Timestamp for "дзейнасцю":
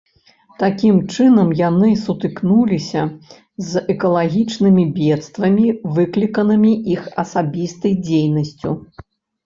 8.13-8.79